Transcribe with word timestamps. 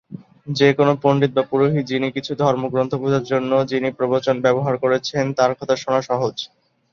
যে 0.51 0.67
কোনও 0.77 0.93
পণ্ডিত 1.03 1.31
বা 1.33 1.43
পুরোহিত 1.49 1.83
যিনি 1.91 2.07
কিছু 2.15 2.31
ধর্মগ্রন্থ 2.41 2.91
বোঝার 3.01 3.23
জন্য 3.31 3.51
যিনি 3.71 3.89
প্রবচন 3.97 4.35
ব্যবহার 4.45 4.75
করছেন 4.83 5.25
তার 5.37 5.51
কথা 5.59 5.75
শোনা 5.77 6.01
সহজ। 6.09 6.35